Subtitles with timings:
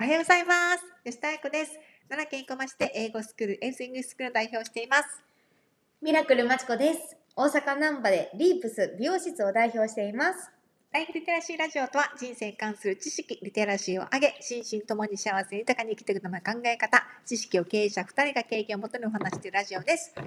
[0.00, 0.84] おはようございます。
[1.04, 1.72] 吉田彩子です。
[2.08, 5.24] 奈良県生駒市で英語スクール、エースイングスクールを代表しています。
[6.00, 7.16] ミラクルまちこです。
[7.34, 10.52] 大阪難波でリープス美容室を代表しています。
[10.92, 20.14] ライフリテラシーラジオとは人生に関する知識、リテラシーを上げ、心身ともに幸せに豊かに生きていくための考え方、知識を経営者2人が経験をもとにお話しているラジオです。
[20.14, 20.22] さ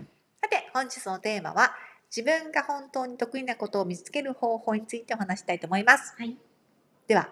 [0.49, 1.71] て、本日のテーマは、
[2.13, 6.13] 自分が本当に得意なことを見つける方法についてお話したいと思います。
[6.17, 6.35] はい。
[7.07, 7.29] では、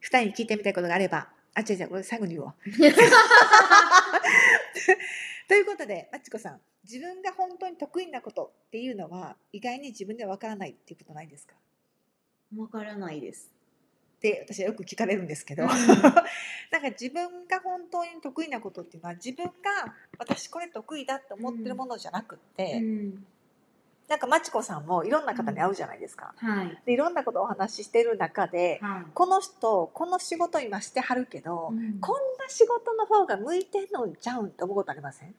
[0.00, 2.54] 2人に聞いてみたいことがあれば、あ、違う違う、これ最後に言おう。
[5.48, 11.54] ということで、まちこさん、自分が本当に得意なことっていうのは、意外に自分ではわからないっていうことないですか？
[12.56, 13.50] わからないです。
[14.16, 15.68] って私はよく聞かれるんですけど、うん
[16.70, 19.52] なんか自分が本当に得意なことっていうのは自分が
[20.18, 23.26] 私これ得意だって思ってるものじゃなくって、うん。
[24.08, 26.34] なんかまちこさんもいろんな方に会うじゃないですか。
[26.36, 26.78] はい。
[26.84, 29.10] でいろんなことをお話ししてる中ではい。
[29.14, 35.34] この人この仕事今してはるけど、うんこんな仕事の方が向いてんのんちゃうんって思うことありません？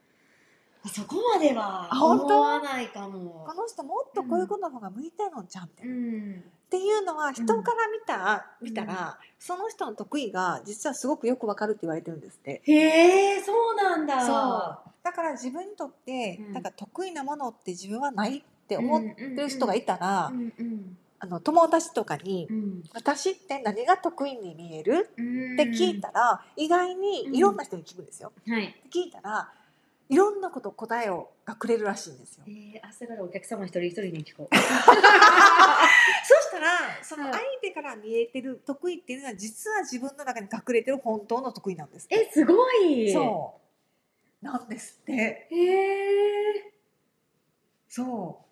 [0.87, 2.25] そこまではあ本当？
[2.25, 3.53] 思わないかもこ。
[3.53, 6.43] の人もっとこういうことの方が向いてんのんちゃうんって、うっん。
[6.69, 12.61] ていうのは人から見た、うん見たらその人の得意が実はすごくよくわかるって言われてるんですって。
[12.65, 14.25] へえ、そうなんだ。
[14.25, 25.53] そうだから自分にとって、うんなんか得意なものって自分はないって思ってる人がいたら、うんうんあの友達とかにうん「私って何が得意に見える?」うん。
[25.53, 28.33] って聞いたら、意外にいろんな人に聞くんですよ。
[28.45, 28.75] はい。
[28.93, 29.49] 聞いたら
[30.09, 32.51] いろんなこと答えをがくれるらしいんですよえ。
[32.51, 34.55] ー、明日からお客様一人一人に聞こう。
[34.55, 36.69] そしたら
[37.01, 42.07] そのはい相手から見えてる得意っていうのは実は自分の中に隠れてる本当の得意なんです。
[42.09, 43.11] え、すごい。
[43.11, 43.61] そ
[44.41, 45.47] うなんですって。
[45.49, 46.73] へえ。
[47.87, 48.45] そう。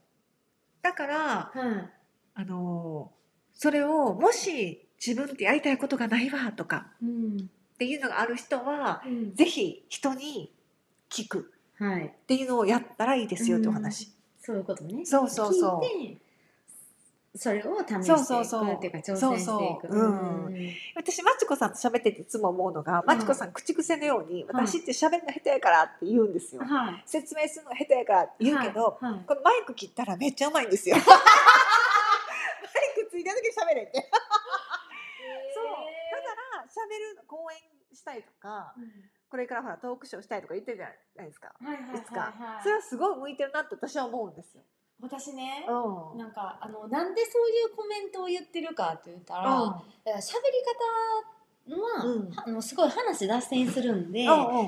[0.83, 1.89] だからはい。
[2.35, 3.11] あの
[3.53, 7.37] それをもし自分ってやりたいことがないわとかうん。
[7.37, 10.51] っていうのがある人はうんぜひ人に
[11.09, 12.05] 聞くはい。
[12.07, 14.11] っていうのをやったらいいですよってお話。
[14.39, 15.05] そういうことね。
[15.05, 16.21] そうそうそう聞いて
[17.35, 19.97] それを試していくそうそうそうっていうか挑戦していく。
[20.95, 26.61] 私マチコさんと喋ってていつも思うのが、マチコさん口癖のように、はい私って喋るの下手やからって言うんですよ。
[26.63, 27.03] はい。
[27.07, 30.95] 説明するのが下手やからって言うけど、はいはいこのマイク切ったらめっちゃうまいんですよ。
[31.01, 31.11] マイク
[33.09, 34.11] ついてる時に喋れって。
[35.53, 35.63] そう。
[35.65, 35.75] だか
[36.61, 37.57] ら喋る講演
[37.95, 38.75] したいとか、
[39.29, 41.55] これからほらトークショーしたいとか言ってるじゃないですか。
[41.59, 44.63] はいはいはいいつかはいそれはすごい向いてるなって私は思うんですよ。
[45.03, 46.17] 私ね、うん。
[46.17, 52.31] なんかあのなんでそういうコメントを言ってるかって言ったら、だから喋り方は、うん。
[52.35, 54.25] あのすごい話脱線するんで、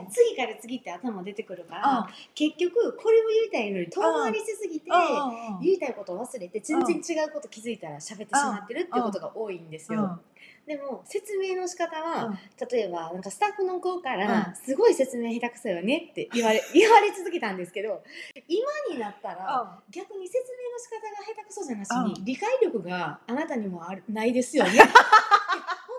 [0.10, 2.06] 次から次って頭出てくるから、うん。
[2.34, 4.86] 結局これを言いたいのに遠回りしすぎて、
[5.62, 10.02] 言いたいことを忘れて全然違うこと気づいたら喋ってしまってるってことが多いんですよ。
[10.02, 10.20] うん。
[10.66, 12.40] でも説明の仕方は、うん。
[12.72, 18.04] 例えばなんかスタッフの子かうらん「すごい説明下手くそよね」って言われ 言われ続けたんですけど
[18.48, 24.72] 今になったら逆に説明の仕方が下手くそじゃなしに、う理解力があなたにもあるないですよね。
[24.74, 24.94] いや本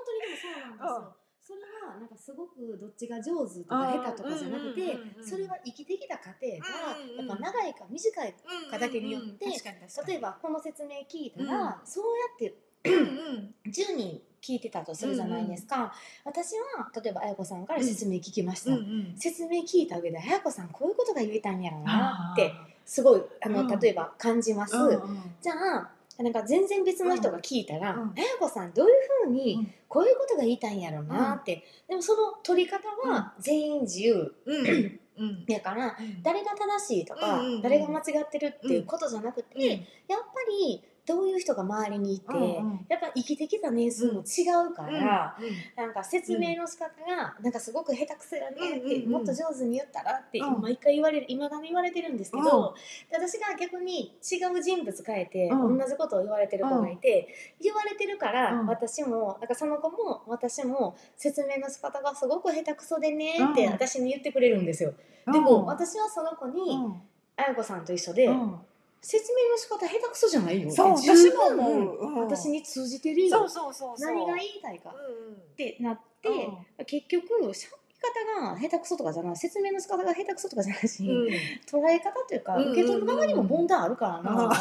[0.05, 1.15] 当にでもそうなんですよ。
[1.43, 7.29] それはなんかすごくどっちが上手とか下手とかじゃなくてうんうんうんうんそれは生きてきた過程がうんうんうん。
[7.29, 8.35] やっぱ長いか短い
[8.69, 13.71] かだけによって例えばこの説明聞いたら、そうやってうんうん。
[13.71, 15.95] 10人聞いてたとするじゃないですか、
[16.25, 19.15] 私は例えば綾子さんから説明聞きました、うんうん。
[19.17, 22.53] 説明聞いた上で綾子さんこういうことが言えたんやろうなって
[22.85, 25.91] すごいあの、うん例えば感じます、うんうんじゃあ
[26.23, 28.95] なんか全然別の人が聞いたらうん綾子さんどういう
[29.25, 29.75] ふううにん。
[29.89, 34.67] こういうことが言いたいんやろうなって、でもその取り方は全員自由うん。
[35.19, 35.45] うん。
[35.49, 36.23] やからうん。
[36.23, 39.63] 誰が正しいとか、誰が間違ってるっていうことじゃなくて、うん。
[39.63, 40.17] やっぱ
[40.51, 42.87] りどういう人が周りにいて、うんうん。
[42.89, 45.85] やっぱ生きてきた年数も違うから、うん。
[45.85, 49.11] なんか説明の仕方がなんかすごく下手くそよねって、うんうんうん。
[49.13, 50.61] もっと上手に言ったらってうん。
[50.61, 52.75] 毎回言われる今だに言われてるんですけど、
[53.11, 55.79] で私が逆に違う人物変えて、うん。
[55.79, 57.29] 同じことを言われてる子がいて、
[57.63, 58.67] 言われてるから、うん。
[58.67, 63.73] 私もなんかその子も私も説明の仕方がすごく下手くそでねってうん。
[63.73, 64.95] 私に言ってくれるんですよ。
[65.27, 65.33] うん。
[65.33, 67.03] でも私はその子に、うん。
[67.39, 68.59] あやこさんと一緒で、うん
[69.03, 70.71] 説明の仕方下手くそじゃないよ。
[70.71, 73.39] そう私も思ううん私に通じてるよ。
[73.39, 74.91] そうそうそう何が言いたいか。
[74.91, 75.57] っうん。
[75.57, 76.85] てなって、うん。
[76.85, 77.55] 結局喋り
[78.01, 79.37] 方が下手くそとかじゃない。
[79.37, 81.27] 説明の仕方が下手くそとかじゃないし、うん。
[81.67, 84.51] 捉え方というか、うんうんうん受け取る側にも問題あるからな、うん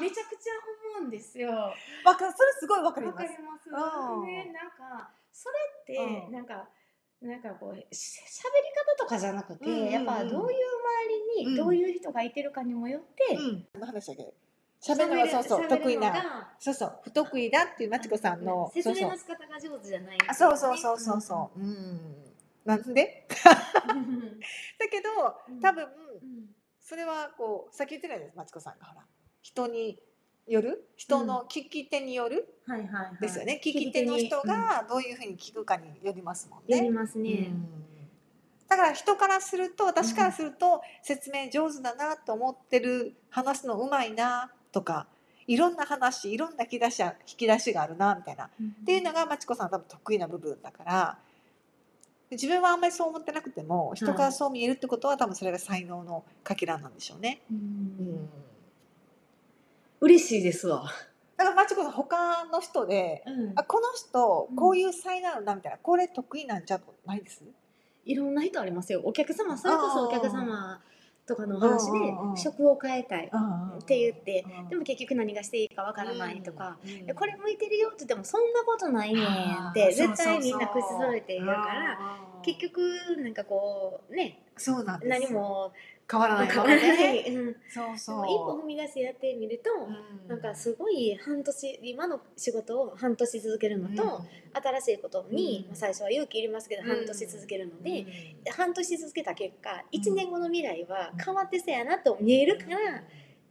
[0.00, 0.54] めちゃくちゃ
[0.96, 1.50] 思うんですよ。
[1.50, 1.74] わ
[2.04, 2.32] わかる。
[2.36, 3.18] それすごいわかります。
[3.18, 3.68] かります。
[3.68, 4.26] うん。
[4.26, 6.32] ね、なんかそれってうん。
[6.32, 6.68] なんか、
[7.22, 9.90] なんかこうし喋り方とかじゃなくて、うんうんうん。
[9.90, 10.54] やっぱどういう周
[11.42, 11.52] りうん。
[11.52, 13.66] にどういう人がいてるかにもよって、うん。
[13.74, 14.34] 何の話だっけ
[14.82, 15.68] 喋るのがそうそう。
[15.68, 16.54] 得意な。
[16.58, 16.98] そうそう。
[17.04, 21.60] 不得意だっていうまちこさんの説明の仕方が上手じゃない、あそうそうそうそうそう。
[21.60, 22.00] うん。
[22.64, 23.26] なんで？
[23.88, 24.40] うん。
[24.40, 25.10] だけど
[25.48, 25.60] うん。
[25.60, 25.90] 多分うん。
[26.80, 28.86] それはこうさっき言ってないですまちこさんが。
[28.86, 29.04] ほら。
[29.42, 29.98] 人に
[30.50, 32.46] よる人の聞き手による？
[32.66, 33.20] はいはいはい。
[33.20, 36.90] ですよね、聞き手の人がどういうふうに聞くかによりますもんうんやりね。
[36.90, 37.30] ますね。
[37.30, 37.68] うん。
[38.68, 45.08] だから人からすると私からすると説明上手だなと思ってる話すのうまいなとか
[45.46, 48.44] いろんな話いろんな引き出し引き出しがあるなみたいな。
[48.44, 51.18] っていうのがまちこさん多分得意な部分だから
[52.30, 57.40] 自分はあんまりそう思ってなくても人からそう見えるってことは多分それが才能のかけらなんでしょうね。
[57.50, 58.09] ううんん
[60.00, 60.84] 嬉しいですわ。
[61.36, 63.52] だからまちこさん他の人でうん。
[63.56, 64.56] あこの人うん。
[64.56, 67.42] こういう才能あるなみたいなこれ得意なんじゃないです？
[68.04, 69.02] いろんな人ありますよ。
[69.04, 70.80] お客様、それこそお客様
[71.26, 72.34] とかのお話うんうんうん。
[72.34, 77.06] で職を変えたいって言ってうん、でも結局何がしていいかわからないとか、うん。
[77.06, 79.24] でこれ向いてるよって言ってもそんなことないねん
[79.70, 81.98] って絶対みんな口揃えて言うから
[82.42, 82.80] 結局
[83.18, 84.42] なんかこうね。
[84.56, 85.72] そうなん何も。
[86.10, 86.48] 変わらない。
[86.48, 86.82] 変わらな
[87.12, 88.16] い、うん、でそうそう。
[88.16, 90.28] も一歩踏み出してやってみると、うん。
[90.28, 94.20] なんかすごい半年今の仕事を半年続けるのと、
[94.52, 95.68] 新しいことに、うん。
[95.68, 96.88] まあ最初は勇気いりますけど、うん。
[96.88, 98.52] 半年続けるので、うん。
[98.52, 103.04] 半年続けた結果1年後の未来は変わってそうやなと見えるから、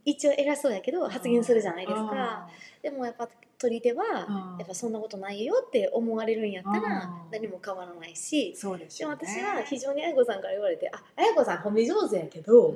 [0.04, 2.50] 一応偉そうやけど発言するじゃないですか、
[2.82, 12.74] でもやっぱ取り手は、うんやっぱそんなことないよって思われるんやったらうん何も変わらないし、そうですでも私は非常にあやこさんから言われて「ああやこさん褒め上手やけど、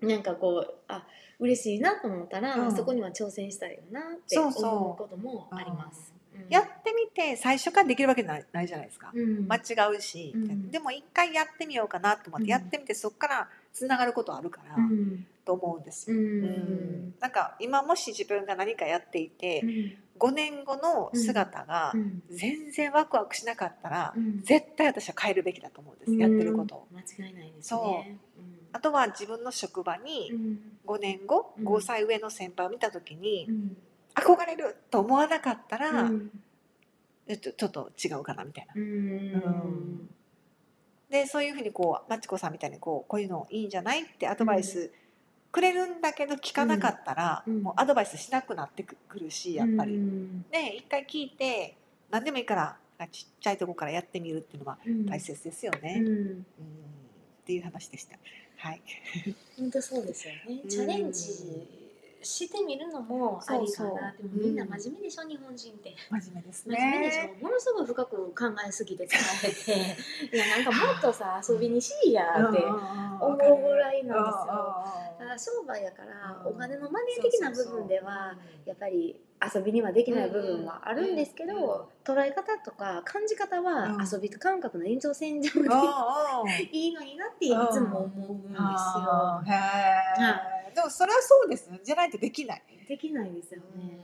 [0.00, 1.06] なんかこうあ
[1.40, 2.76] 嬉しいなと思ったら、うん。
[2.76, 4.72] そこには挑戦したいよなって思そうそう。
[4.92, 6.12] うこともあります。
[6.34, 6.46] うん。
[6.50, 9.10] やってみて最初からできるわけないないじゃないですか。
[9.14, 9.48] うん。
[9.48, 9.60] 間違
[9.96, 10.32] うし。
[10.34, 10.70] うん。
[10.70, 12.44] でも一回やってみようかなと思っうん。
[12.44, 14.76] てやってみてそこからつながることあるから。
[14.76, 17.14] うんと思うんですうよん。
[17.18, 19.94] なんか今もし自分が何かやっていてうん。
[20.20, 22.22] 5年後の姿がうん。
[22.30, 24.42] 全然ワクワクしなかったらうん。
[24.42, 26.14] 絶対私は変えるべきだと思うんです。
[26.14, 26.76] やってること。
[26.76, 26.86] を。
[26.92, 28.18] うん間違いないですそね。
[28.72, 30.58] あとは自分の職場にうん。
[30.86, 31.66] 5年後うん。
[31.66, 33.76] 5歳上の先輩を見た時にうん。
[34.14, 36.30] 憧れると思わなかったらうん。
[37.26, 38.74] えっとちょっと違うかなみたいな。
[38.76, 40.08] うん。
[41.10, 44.92] でそういうふうにこうまちこさんみたいにこうこういうのいいんじゃないってアドバイス
[45.52, 49.94] くれるんだけど聞かなかったら、うんもうアドバイスしなくなってくるしやっぱり。
[49.94, 51.76] うんね一回聞いて
[52.10, 52.76] 何でもいいから
[53.10, 55.96] ちっちゃいとこからやってみるっていうのはうん大切ですよね。
[56.00, 56.46] うんうん
[57.42, 58.16] っていう話でした。
[58.58, 58.80] はい。
[59.58, 60.60] 本当そうですよね。
[60.62, 61.79] うんチャレンジ
[62.22, 64.12] してみるのもありかな。
[64.12, 65.94] でもみんな真面目でしょ、日本人って。
[66.10, 67.38] 真面目です真面目でしね。
[67.40, 67.44] ょ。
[67.44, 68.34] ものすごい深く考
[68.66, 69.96] えすぎて疲れて、
[70.36, 74.84] いやなんかもっとさ遊びにしいやって思うぐらいなんですよ。
[75.18, 78.34] ただ商売やからお金のマネー的な部分では
[78.64, 79.20] やっぱり
[79.54, 85.68] 遊びにはできない部分はあるんですけうんうんど捉え方とか感じ方はうん遊び感覚の延長線上で
[86.72, 89.42] いいのになっていつも思うんですよ。
[90.80, 91.78] でもそれはそうですよ。
[91.84, 92.62] じゃないとできない。
[92.88, 93.98] できないですようんね。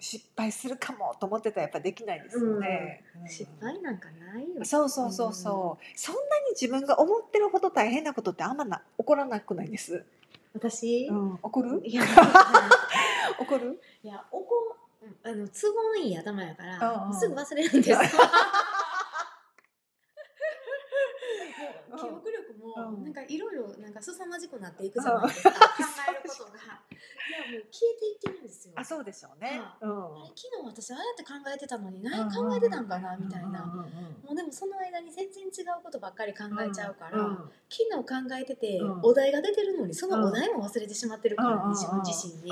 [0.00, 3.02] 失敗するかもと思ってたらやっぱできないですよね。
[3.22, 4.64] うん失敗なんかないよ。
[4.64, 10.04] そうそうそうそう、そんなに自分が思ってるほど大変なことってあんまな起こらなくないです？
[10.52, 11.80] 私、うん、起こる？
[11.84, 12.02] いや、
[13.38, 13.80] 起こる？
[14.02, 14.76] いや、おこ、
[15.22, 18.00] あの都合のいい頭やかうんら、うんすぐ忘れるんです。
[21.96, 23.04] 記憶力もうん。
[23.04, 25.58] なんかいろいろなんか凄まじくなっていくじゃないですか、考
[26.10, 26.50] えることが。
[27.24, 28.74] いやもう消えていってるんですよ。
[28.76, 29.60] あ、そうでしょうね。
[29.60, 30.34] はうん。
[30.34, 33.64] 昨日私ああやって考えてたのに何考えてたんかなみたいな。
[33.64, 37.36] もうでもその間に全然違うことばっかり考えちゃうから、うん。
[37.68, 39.00] 昨日考えてて、うん。
[39.02, 42.50] お題が出てるのにそのお題も忘れてしまってるから、うん自分自身に、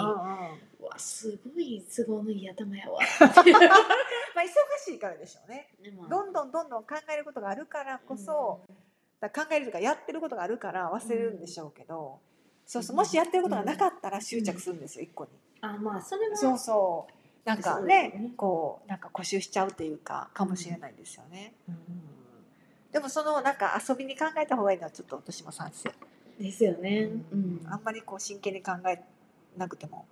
[0.92, 3.00] わすごい都合のいい頭やわ。
[3.20, 4.50] まあ忙
[4.84, 5.68] しいからでしょうね。
[6.08, 8.60] どんどんどんどん考えることがあるからこそ、
[9.20, 12.20] だから考えるとかやってることがあるから忘れるんでしょうけど、
[12.66, 15.30] そうそうもしやってることがなかったら執着するんですよ、一個に。
[15.60, 17.12] あまあそれはそうそう。
[17.44, 18.32] なんかねね。
[18.36, 21.54] こうなんか固執しちゃうっていうかかもしれないですよね。
[21.68, 21.76] うん。
[22.92, 25.92] でもそのなんか遊びに考えた方がいいのはちょっと私も賛成。
[26.38, 27.66] ですよね、ううんん。
[27.68, 29.02] あんまりこう真剣に考え
[29.56, 30.06] なくても。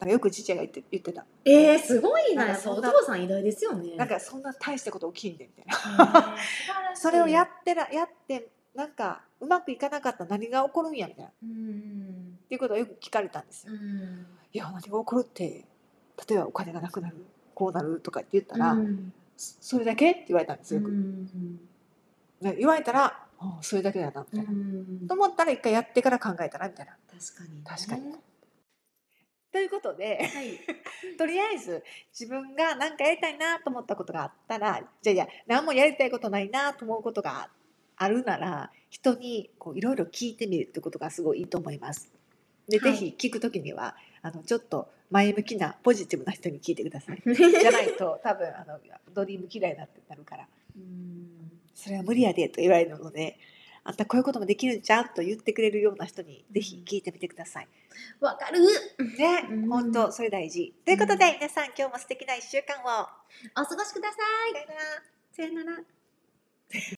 [0.00, 1.24] なんかよく父が言って言ってた。
[1.44, 5.74] えー、すごいななんかそんなお父さん偉大ですよねなんかそんな大したこと起きんでみたいな。
[5.76, 11.30] えー素晴らしい それをやってらやってなんかうまくいかなかったら何が起こるんやみたいな。
[11.30, 13.72] っうんていうことをよく聞かれたんですよ。
[13.72, 15.64] うんいや何が起こるって
[16.28, 17.16] 例えばお金がなくなる
[17.54, 20.80] こうなるとかって言ったら、うんそそれだけって言われたんですよ。
[20.80, 21.60] よくうん
[22.40, 25.08] ね言われたら、あそれだけだなみたいな。
[25.08, 26.96] と思ったら一回やってから考えたらみたいな。
[27.08, 28.20] 確かに、確かにね
[29.54, 30.58] といいうことではい
[31.16, 37.48] とりあえず自分が何かやりたいなと思ったことがあったらじゃあいや何もやりたいことないなと思うことが
[37.96, 42.10] あるなら人にこういろいろ聞いてみるってことがすごいいいと思います。
[42.68, 47.22] で、はいぜひ聞くときにはあのちょっと前向きなポジティブな人に聞いてください。
[47.24, 48.80] じゃないと多分あの
[49.12, 53.38] ドリーム嫌いになってなるからうんそれは無理やでと言われるので。
[53.84, 57.68] あんたこういうこともできるんちゃうと言ってくれるような人にぜひ聞いてみてください。
[58.20, 58.66] わかるね
[59.50, 60.74] うん、本当それ大事。
[60.84, 63.06] ということで、皆さん今日も素敵な一週間を。
[63.60, 64.16] お過ごしくださ
[64.48, 64.80] いさよなら。
[65.30, 65.82] さよなら。